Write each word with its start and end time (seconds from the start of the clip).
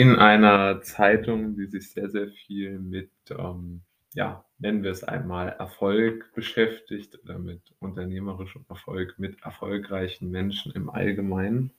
in 0.00 0.16
einer 0.16 0.80
Zeitung, 0.80 1.56
die 1.56 1.66
sich 1.66 1.90
sehr, 1.90 2.08
sehr 2.08 2.28
viel 2.28 2.78
mit, 2.78 3.10
ähm, 3.28 3.82
ja, 4.14 4.46
nennen 4.58 4.82
wir 4.82 4.92
es 4.92 5.04
einmal 5.04 5.50
Erfolg 5.50 6.32
beschäftigt 6.34 7.18
oder 7.22 7.38
mit 7.38 7.60
unternehmerischem 7.80 8.64
Erfolg, 8.70 9.18
mit 9.18 9.42
erfolgreichen 9.42 10.30
Menschen 10.30 10.72
im 10.72 10.88
Allgemeinen, 10.88 11.70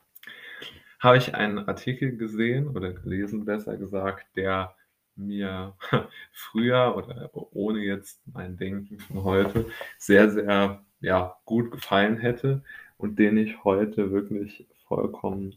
habe 0.99 1.17
ich 1.17 1.33
einen 1.33 1.67
Artikel 1.67 2.15
gesehen 2.15 2.67
oder 2.67 2.93
gelesen, 2.93 3.43
besser 3.43 3.75
gesagt, 3.75 4.27
der 4.35 4.75
mir 5.15 5.73
früher 6.31 6.95
oder 6.95 7.31
ohne 7.33 7.79
jetzt 7.79 8.21
mein 8.31 8.55
Denken 8.55 8.99
von 8.99 9.23
heute 9.23 9.65
sehr, 9.97 10.29
sehr 10.29 10.85
ja, 10.99 11.37
gut 11.45 11.71
gefallen 11.71 12.17
hätte 12.17 12.61
und 12.97 13.17
den 13.17 13.37
ich 13.37 13.63
heute 13.63 14.11
wirklich 14.11 14.67
vollkommen 14.87 15.55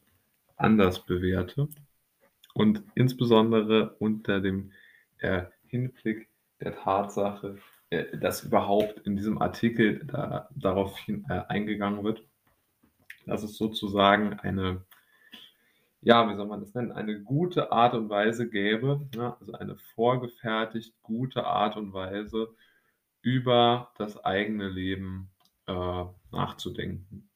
anders 0.57 1.05
bewerte. 1.05 1.69
Und 2.55 2.85
insbesondere 2.95 3.97
unter 3.99 4.41
dem 4.41 4.73
äh, 5.19 5.43
Hinblick 5.67 6.29
der 6.61 6.75
Tatsache, 6.77 7.59
äh, 7.91 8.17
dass 8.17 8.45
überhaupt 8.45 9.01
in 9.01 9.17
diesem 9.17 9.43
Artikel 9.43 10.05
da, 10.07 10.49
darauf 10.55 10.97
äh, 11.09 11.21
eingegangen 11.49 12.05
wird, 12.05 12.25
dass 13.27 13.43
es 13.43 13.57
sozusagen 13.57 14.35
eine, 14.35 14.85
ja, 16.01 16.31
wie 16.31 16.37
soll 16.37 16.47
man 16.47 16.61
das 16.61 16.75
nennen, 16.75 16.93
eine 16.93 17.21
gute 17.23 17.73
Art 17.73 17.95
und 17.95 18.09
Weise 18.09 18.49
gäbe, 18.49 19.09
ne? 19.17 19.37
also 19.41 19.53
eine 19.55 19.77
vorgefertigt 19.95 20.95
gute 21.03 21.45
Art 21.45 21.77
und 21.77 21.93
Weise, 21.93 22.55
über 23.21 23.91
das 23.97 24.23
eigene 24.23 24.69
Leben 24.69 25.31
äh, 25.67 26.05
nachzudenken. 26.31 27.29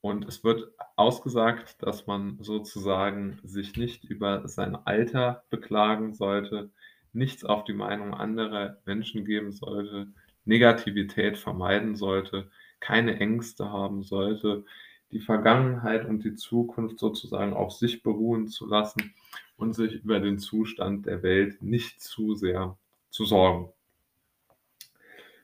Und 0.00 0.26
es 0.26 0.44
wird 0.44 0.70
ausgesagt, 0.94 1.82
dass 1.82 2.06
man 2.06 2.38
sozusagen 2.40 3.38
sich 3.42 3.76
nicht 3.76 4.04
über 4.04 4.46
sein 4.46 4.76
Alter 4.76 5.44
beklagen 5.50 6.14
sollte, 6.14 6.70
nichts 7.12 7.44
auf 7.44 7.64
die 7.64 7.72
Meinung 7.72 8.14
anderer 8.14 8.76
Menschen 8.84 9.24
geben 9.24 9.52
sollte, 9.52 10.08
Negativität 10.44 11.38
vermeiden 11.38 11.96
sollte, 11.96 12.50
keine 12.78 13.18
Ängste 13.18 13.70
haben 13.72 14.02
sollte, 14.02 14.64
die 15.12 15.20
Vergangenheit 15.20 16.04
und 16.04 16.24
die 16.24 16.34
Zukunft 16.34 16.98
sozusagen 16.98 17.52
auf 17.54 17.72
sich 17.72 18.02
beruhen 18.02 18.48
zu 18.48 18.66
lassen 18.66 19.14
und 19.56 19.72
sich 19.72 19.92
über 20.04 20.20
den 20.20 20.38
Zustand 20.38 21.06
der 21.06 21.22
Welt 21.22 21.62
nicht 21.62 22.00
zu 22.00 22.34
sehr 22.34 22.76
zu 23.10 23.24
sorgen. 23.24 23.72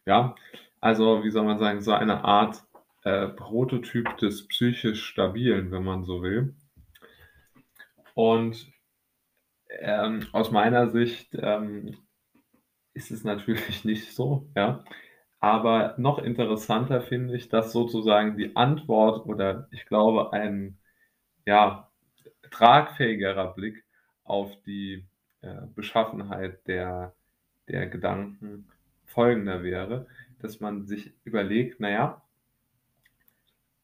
Ja, 0.04 0.34
also 0.80 1.24
wie 1.24 1.30
soll 1.30 1.44
man 1.44 1.58
sagen, 1.58 1.80
so 1.80 1.92
eine 1.92 2.24
Art 2.24 2.64
äh, 3.04 3.28
Prototyp 3.28 4.16
des 4.18 4.46
psychisch 4.48 5.04
Stabilen, 5.04 5.70
wenn 5.70 5.84
man 5.84 6.04
so 6.04 6.22
will. 6.22 6.54
Und 8.14 8.70
ähm, 9.80 10.26
aus 10.32 10.50
meiner 10.50 10.90
Sicht 10.90 11.34
ähm, 11.34 11.96
ist 12.94 13.10
es 13.10 13.24
natürlich 13.24 13.84
nicht 13.84 14.14
so, 14.14 14.48
ja. 14.54 14.84
Aber 15.40 15.94
noch 15.98 16.18
interessanter 16.18 17.00
finde 17.00 17.34
ich, 17.34 17.48
dass 17.48 17.72
sozusagen 17.72 18.36
die 18.36 18.54
Antwort 18.54 19.26
oder 19.26 19.66
ich 19.72 19.86
glaube 19.86 20.32
ein 20.32 20.78
ja, 21.46 21.90
tragfähigerer 22.50 23.52
Blick 23.54 23.84
auf 24.22 24.54
die 24.62 25.04
äh, 25.40 25.62
Beschaffenheit 25.74 26.66
der, 26.68 27.14
der 27.68 27.88
Gedanken 27.88 28.68
folgender 29.06 29.64
wäre, 29.64 30.06
dass 30.40 30.60
man 30.60 30.86
sich 30.86 31.12
überlegt, 31.24 31.80
naja, 31.80 32.21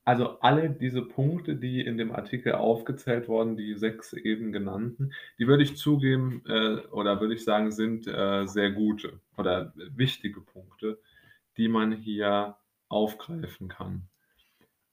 also 0.08 0.40
alle 0.40 0.70
diese 0.70 1.02
Punkte, 1.02 1.54
die 1.54 1.82
in 1.82 1.98
dem 1.98 2.12
Artikel 2.12 2.52
aufgezählt 2.54 3.28
wurden, 3.28 3.58
die 3.58 3.74
sechs 3.74 4.14
eben 4.14 4.52
genannten, 4.52 5.12
die 5.38 5.46
würde 5.46 5.62
ich 5.62 5.76
zugeben 5.76 6.42
äh, 6.46 6.78
oder 6.92 7.20
würde 7.20 7.34
ich 7.34 7.44
sagen, 7.44 7.70
sind 7.72 8.06
äh, 8.06 8.46
sehr 8.46 8.70
gute 8.70 9.20
oder 9.36 9.74
wichtige 9.76 10.40
Punkte, 10.40 10.98
die 11.58 11.68
man 11.68 11.92
hier 11.92 12.56
aufgreifen 12.88 13.68
kann. 13.68 14.08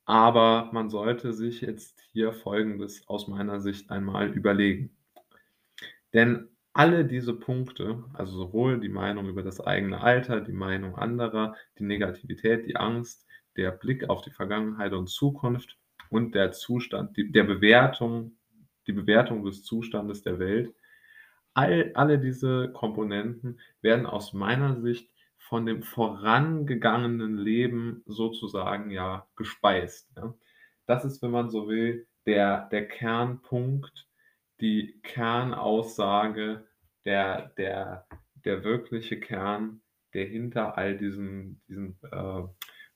Aber 0.04 0.70
man 0.74 0.90
sollte 0.90 1.32
sich 1.32 1.62
jetzt 1.62 2.02
hier 2.12 2.34
Folgendes 2.34 3.08
aus 3.08 3.30
meiner 3.30 3.62
Sicht 3.62 3.92
einmal 3.92 4.32
überlegen. 4.32 4.98
Denn 6.14 6.50
alle 6.74 7.06
diese 7.06 7.34
Punkte, 7.34 8.04
also 8.12 8.36
sowohl 8.36 8.82
die 8.82 8.90
Meinung 8.90 9.30
über 9.30 9.44
das 9.44 9.62
eigene 9.62 10.02
Alter, 10.02 10.42
die 10.42 10.52
Meinung 10.52 10.96
anderer, 10.96 11.56
die 11.80 11.86
Negativität, 11.86 12.66
die 12.66 12.76
Angst, 12.76 13.26
der 13.58 13.72
Blick 13.72 14.10
auf 14.10 14.22
die 14.22 14.32
Vergangenheit 14.32 14.94
und 14.94 15.08
Zukunft 15.08 15.78
und 16.10 16.36
der 16.36 16.52
Zustand, 16.52 17.18
die, 17.18 17.32
der 17.32 17.44
Bewertung, 17.44 18.38
die 18.88 18.94
Bewertung 18.94 19.44
des 19.44 19.64
Zustandes 19.64 20.22
der 20.22 20.40
Welt. 20.40 20.74
All, 21.54 21.92
alle 21.94 22.20
diese 22.20 22.72
Komponenten 22.74 23.60
werden 23.82 24.06
aus 24.06 24.34
meiner 24.34 24.82
Sicht 24.82 25.10
von 25.38 25.66
dem 25.66 25.84
vorangegangenen 25.84 27.38
Leben 27.38 28.04
sozusagen 28.06 28.90
ja 28.92 29.28
gespeist. 29.36 30.12
Ja. 30.18 30.34
Das 30.86 31.06
ist, 31.06 31.22
wenn 31.22 31.32
man 31.32 31.50
so 31.50 31.68
will, 31.68 32.08
der, 32.26 32.68
der 32.72 32.88
Kernpunkt, 32.88 34.08
die 34.60 35.00
Kernaussage, 35.04 36.66
der, 37.06 37.54
der, 37.58 38.08
der 38.44 38.64
wirkliche 38.64 39.20
Kern, 39.20 39.82
der 40.14 40.26
hinter 40.26 40.78
all 40.78 40.98
diesen, 40.98 41.62
diesen 41.68 42.00
äh, 42.12 42.44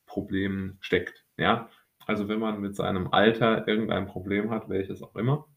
Problem 0.09 0.77
steckt. 0.81 1.25
Ja? 1.37 1.69
Also 2.05 2.27
wenn 2.27 2.39
man 2.39 2.59
mit 2.59 2.75
seinem 2.75 3.13
Alter 3.13 3.67
irgendein 3.67 4.07
Problem 4.07 4.49
hat, 4.49 4.67
welches 4.67 5.01
auch 5.01 5.15
immer, 5.15 5.47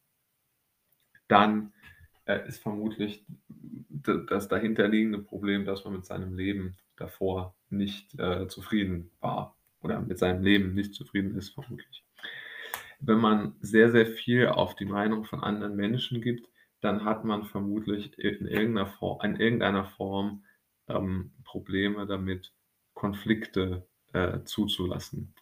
dann 1.26 1.72
äh, 2.26 2.46
ist 2.46 2.62
vermutlich 2.62 3.24
das 3.88 4.48
dahinterliegende 4.48 5.18
Problem, 5.18 5.64
dass 5.64 5.84
man 5.84 5.94
mit 5.94 6.04
seinem 6.04 6.34
Leben 6.36 6.76
davor 6.96 7.56
nicht 7.70 8.18
äh, 8.18 8.46
zufrieden 8.48 9.10
war 9.20 9.56
oder 9.80 10.00
mit 10.00 10.18
seinem 10.18 10.42
Leben 10.42 10.74
nicht 10.74 10.94
zufrieden 10.94 11.36
ist, 11.36 11.50
vermutlich. 11.50 12.04
Wenn 13.00 13.18
man 13.18 13.56
sehr, 13.60 13.90
sehr 13.90 14.06
viel 14.06 14.46
auf 14.48 14.76
die 14.76 14.84
Meinung 14.84 15.24
von 15.24 15.42
anderen 15.42 15.74
Menschen 15.74 16.20
gibt, 16.20 16.48
dann 16.80 17.04
hat 17.04 17.24
man 17.24 17.44
vermutlich 17.44 18.18
in 18.18 18.46
irgendeiner 18.46 18.86
Form, 18.86 19.20
in 19.24 19.36
irgendeiner 19.36 19.86
Form 19.86 20.44
ähm, 20.88 21.32
Probleme 21.44 22.06
damit, 22.06 22.52
Konflikte 22.92 23.88
äh, 24.12 24.42
zuzulassen. 24.44 25.34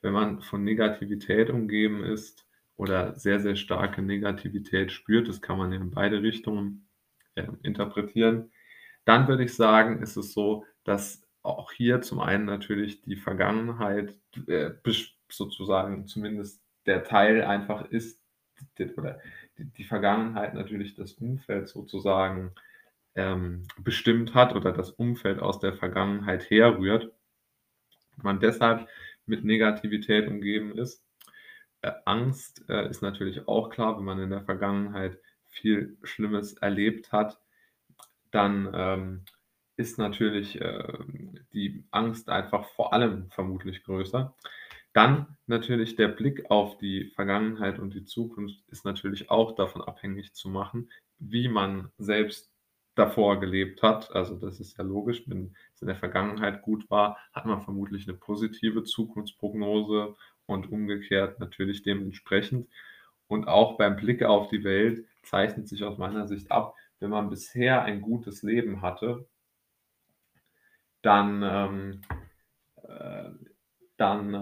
Wenn 0.00 0.12
man 0.12 0.40
von 0.40 0.64
Negativität 0.64 1.50
umgeben 1.50 2.04
ist 2.04 2.46
oder 2.76 3.14
sehr, 3.14 3.40
sehr 3.40 3.56
starke 3.56 4.02
Negativität 4.02 4.92
spürt, 4.92 5.28
das 5.28 5.42
kann 5.42 5.58
man 5.58 5.72
in 5.72 5.90
beide 5.90 6.22
Richtungen 6.22 6.88
äh, 7.34 7.46
interpretieren, 7.62 8.52
dann 9.04 9.26
würde 9.26 9.44
ich 9.44 9.54
sagen, 9.54 10.02
ist 10.02 10.16
es 10.16 10.32
so, 10.32 10.64
dass 10.84 11.22
auch 11.42 11.72
hier 11.72 12.02
zum 12.02 12.20
einen 12.20 12.44
natürlich 12.44 13.02
die 13.02 13.16
Vergangenheit 13.16 14.18
äh, 14.46 14.70
sozusagen 15.30 16.06
zumindest 16.06 16.62
der 16.86 17.04
Teil 17.04 17.42
einfach 17.42 17.86
ist, 17.90 18.20
oder 18.96 19.20
die, 19.56 19.64
die 19.64 19.84
Vergangenheit 19.84 20.54
natürlich 20.54 20.94
das 20.94 21.12
Umfeld 21.14 21.68
sozusagen 21.68 22.52
ähm, 23.14 23.62
bestimmt 23.78 24.34
hat 24.34 24.54
oder 24.54 24.72
das 24.72 24.90
Umfeld 24.90 25.40
aus 25.40 25.58
der 25.58 25.74
Vergangenheit 25.74 26.50
herrührt 26.50 27.12
man 28.22 28.40
deshalb 28.40 28.88
mit 29.26 29.44
Negativität 29.44 30.26
umgeben 30.28 30.76
ist. 30.76 31.04
Äh, 31.82 31.92
Angst 32.04 32.64
äh, 32.68 32.88
ist 32.88 33.02
natürlich 33.02 33.46
auch 33.46 33.70
klar, 33.70 33.96
wenn 33.96 34.04
man 34.04 34.20
in 34.20 34.30
der 34.30 34.42
Vergangenheit 34.42 35.18
viel 35.46 35.96
Schlimmes 36.02 36.54
erlebt 36.54 37.12
hat, 37.12 37.40
dann 38.30 38.70
ähm, 38.74 39.24
ist 39.76 39.98
natürlich 39.98 40.60
äh, 40.60 40.92
die 41.52 41.84
Angst 41.90 42.28
einfach 42.28 42.68
vor 42.70 42.92
allem 42.92 43.30
vermutlich 43.30 43.84
größer. 43.84 44.34
Dann 44.92 45.36
natürlich 45.46 45.96
der 45.96 46.08
Blick 46.08 46.50
auf 46.50 46.78
die 46.78 47.12
Vergangenheit 47.14 47.78
und 47.78 47.94
die 47.94 48.04
Zukunft 48.04 48.60
ist 48.68 48.84
natürlich 48.84 49.30
auch 49.30 49.54
davon 49.54 49.82
abhängig 49.82 50.34
zu 50.34 50.48
machen, 50.48 50.90
wie 51.18 51.48
man 51.48 51.92
selbst 51.98 52.50
davor 52.98 53.40
gelebt 53.40 53.82
hat. 53.82 54.14
Also 54.14 54.36
das 54.36 54.60
ist 54.60 54.76
ja 54.78 54.84
logisch, 54.84 55.22
wenn 55.26 55.54
es 55.74 55.82
in 55.82 55.88
der 55.88 55.96
Vergangenheit 55.96 56.62
gut 56.62 56.90
war, 56.90 57.18
hat 57.32 57.46
man 57.46 57.62
vermutlich 57.62 58.08
eine 58.08 58.16
positive 58.16 58.84
Zukunftsprognose 58.84 60.16
und 60.46 60.72
umgekehrt 60.72 61.40
natürlich 61.40 61.82
dementsprechend. 61.82 62.68
Und 63.28 63.46
auch 63.46 63.76
beim 63.76 63.96
Blick 63.96 64.22
auf 64.22 64.48
die 64.48 64.64
Welt 64.64 65.06
zeichnet 65.22 65.68
sich 65.68 65.84
aus 65.84 65.98
meiner 65.98 66.26
Sicht 66.26 66.50
ab, 66.50 66.74
wenn 67.00 67.10
man 67.10 67.30
bisher 67.30 67.82
ein 67.82 68.00
gutes 68.00 68.42
Leben 68.42 68.82
hatte, 68.82 69.26
dann, 71.02 71.42
ähm, 71.44 72.00
äh, 72.82 73.30
dann 73.96 74.34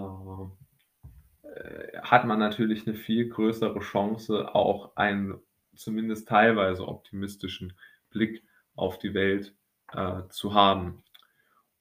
äh, 1.43 1.97
hat 2.01 2.25
man 2.25 2.39
natürlich 2.39 2.87
eine 2.87 2.95
viel 2.95 3.29
größere 3.29 3.79
Chance, 3.79 4.55
auch 4.55 4.95
einen 4.95 5.39
zumindest 5.75 6.27
teilweise 6.27 6.87
optimistischen 6.87 7.73
Blick 8.09 8.43
auf 8.75 8.99
die 8.99 9.13
Welt 9.13 9.55
äh, 9.93 10.23
zu 10.29 10.53
haben. 10.53 11.03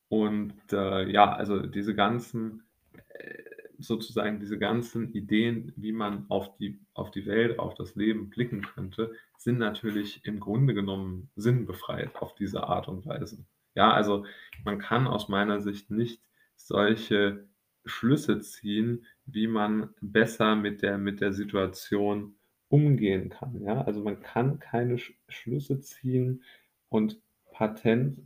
Und 0.08 0.55
äh, 0.73 1.11
ja, 1.11 1.32
also 1.32 1.61
diese 1.61 1.94
ganzen, 1.94 2.62
äh, 3.08 3.43
sozusagen 3.78 4.40
diese 4.40 4.58
ganzen 4.58 5.12
Ideen, 5.12 5.73
wie 5.76 5.93
man 5.93 6.26
auf 6.31 6.56
die 6.56 6.81
auf 6.94 7.11
die 7.11 7.26
Welt, 7.26 7.58
auf 7.58 7.75
das 7.75 7.94
Leben 7.96 8.31
blicken 8.31 8.62
könnte, 8.62 9.12
sind 9.37 9.58
natürlich 9.58 10.25
im 10.25 10.40
Grunde 10.40 10.75
genommen 10.75 11.31
sinnbefreit 11.37 12.14
auf 12.17 12.34
diese 12.34 12.64
Art 12.64 12.88
und 12.88 13.05
Weise. 13.06 13.44
Ja, 13.75 13.93
also, 13.93 14.25
man 14.64 14.78
kann 14.78 15.06
aus 15.06 15.28
meiner 15.28 15.61
Sicht 15.61 15.90
nicht 15.90 16.23
solche 16.55 17.46
Schlüsse 17.84 18.40
ziehen, 18.40 19.05
wie 19.26 19.46
man 19.46 19.90
besser 20.00 20.56
mit 20.56 20.82
der 20.82 20.99
mit 20.99 21.20
der 21.20 21.32
Situation 21.32 22.37
umgehen 22.76 23.28
kann, 23.31 23.62
ja? 23.62 23.82
Also, 23.82 24.02
man 24.02 24.20
kann 24.20 24.58
keine 24.61 24.99
Sch 24.99 25.14
Schlüsse 25.28 25.81
ziehen 25.81 26.43
und 26.90 27.20
Patent 27.52 28.20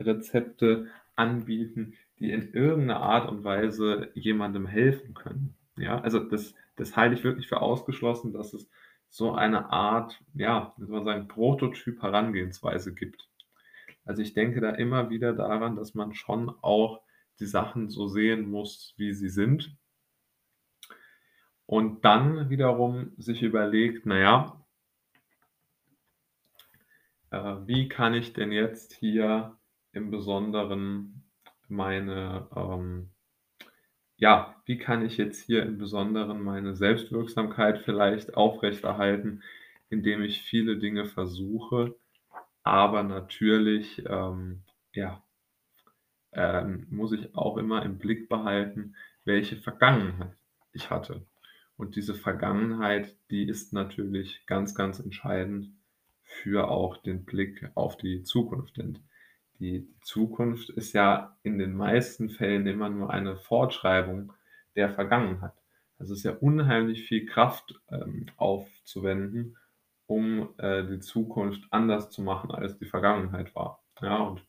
Rezepte 0.00 0.86
anbieten, 1.16 1.94
die 2.18 2.30
in 2.30 2.52
irgend 2.52 2.86
'ner 2.86 3.00
Art 3.00 3.28
und 3.28 3.44
Weise 3.44 4.10
jemandem 4.14 4.66
helfen 4.66 5.14
können, 5.14 5.54
ja? 5.76 6.00
Also, 6.00 6.20
das 6.20 6.54
das 6.76 6.96
halte 6.96 7.14
ich 7.16 7.24
wirklich 7.24 7.48
für 7.48 7.60
ausgeschlossen, 7.60 8.32
dass 8.32 8.52
es 8.54 8.70
so 9.08 9.32
eine 9.32 9.70
Art, 9.72 10.22
ja, 10.34 10.74
wie 10.76 10.84
soll 10.86 10.96
man 10.96 11.04
sagen, 11.04 11.28
Prototyp-Herangehensweise 11.28 12.94
gibt. 12.94 13.28
Also, 14.04 14.22
ich 14.22 14.34
denke 14.34 14.60
da 14.60 14.70
immer 14.72 15.10
wieder 15.10 15.32
daran, 15.34 15.76
dass 15.76 15.94
man 15.94 16.14
schon 16.14 16.50
auch 16.62 17.02
die 17.40 17.46
Sachen 17.46 17.90
so 17.90 18.08
sehen 18.08 18.50
muss, 18.50 18.94
wie 18.98 19.12
sie 19.14 19.28
sind 19.30 19.76
und 21.68 22.04
dann 22.04 22.50
wiederum 22.50 23.12
sich 23.18 23.42
überlegt: 23.44 24.06
„Na 24.06 24.18
ja“ 24.18 24.66
„äh, 27.30 27.56
wie 27.66 27.88
kann 27.88 28.12
ich 28.14 28.32
denn 28.34 28.52
jetzt 28.52 28.92
hier 28.92 29.56
im 29.92 30.10
Besonderen 30.10 31.24
meine, 31.68 32.48
ähm 32.54 33.10
ja, 34.16 34.54
wie 34.66 34.78
kann 34.78 35.04
ich 35.04 35.16
jetzt 35.16 35.40
hier 35.44 35.62
im 35.64 35.78
Besonderen 35.78 36.42
meine 36.42 36.74
Selbstwirksamkeit 36.74 37.78
vielleicht 37.78 38.34
aufrechterhalten, 38.36 39.42
indem 39.90 40.22
ich 40.22 40.42
viele 40.42 40.76
Dinge 40.78 41.06
versuche, 41.06 41.94
aber 42.64 43.02
natürlich, 43.04 44.04
ähm, 44.08 44.64
ja, 44.94 45.22
ähm, 46.32 46.86
muss 46.90 47.12
ich 47.12 47.34
auch 47.34 47.56
immer 47.58 47.82
im 47.84 47.98
Blick 47.98 48.28
behalten, 48.30 48.96
welche 49.24 49.56
Vergangenheit 49.56 50.36
ich 50.72 50.88
hatte. 50.90 51.26
Und 51.78 51.96
diese 51.96 52.14
Vergangenheit, 52.14 53.16
die 53.30 53.48
ist 53.48 53.72
natürlich 53.72 54.44
ganz, 54.46 54.74
ganz 54.74 54.98
entscheidend 55.00 55.70
für 56.24 56.68
auch 56.70 56.98
den 56.98 57.24
Blick 57.24 57.70
auf 57.74 57.96
die 57.96 58.24
Zukunft, 58.24 58.76
denn 58.76 58.98
die 59.60 59.88
Zukunft 60.02 60.70
ist 60.70 60.92
ja 60.92 61.36
in 61.42 61.58
den 61.58 61.74
meisten 61.74 62.30
Fällen 62.30 62.66
immer 62.66 62.90
nur 62.90 63.10
eine 63.10 63.36
Fortschreibung 63.36 64.32
der 64.76 64.90
Vergangenheit. 64.90 65.54
Es 65.98 66.10
ist 66.10 66.24
ja 66.24 66.32
unheimlich 66.32 67.04
viel 67.08 67.26
Kraft, 67.26 67.80
ähm, 67.90 68.26
aufzuwenden, 68.36 69.56
um, 70.06 70.50
äh, 70.58 70.84
die 70.84 71.00
Zukunft 71.00 71.64
anders 71.70 72.10
zu 72.10 72.22
machen, 72.22 72.50
als 72.52 72.78
die 72.78 72.86
Vergangenheit 72.86 73.54
war. 73.54 73.82
Ja, 74.00 74.18
und 74.18 74.40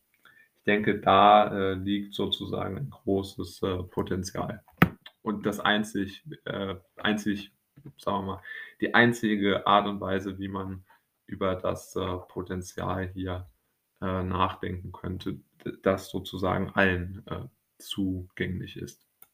ich 0.57 0.63
denke, 0.65 0.99
da, 0.99 1.47
äh, 1.51 1.73
liegt 1.75 2.13
sozusagen 2.13 2.77
'n 2.77 2.89
großes, 2.91 3.61
äh, 3.63 3.83
Potenzial. 3.83 4.63
Und 5.21 5.45
das 5.45 5.59
einzig 5.59 6.23
äh, 6.45 6.75
einzig 7.09 7.51
sagen 7.97 8.25
wir 8.25 8.35
mal, 8.35 8.41
die 8.81 8.93
einzige 8.93 9.65
Art 9.67 9.87
und 9.87 10.01
Weise, 10.01 10.39
wie 10.39 10.47
man 10.47 10.85
über 11.25 11.55
das, 11.55 11.95
äh, 11.95 12.17
Potenzial 12.27 13.09
hier, 13.13 13.49
äh, 14.01 14.23
nachdenken 14.23 14.91
könnte, 14.91 15.39
das 15.83 16.09
sozusagen 16.09 16.69
allen, 16.71 17.25
äh, 17.27 17.47
zugänglich 17.77 18.77
ist. 18.77 19.08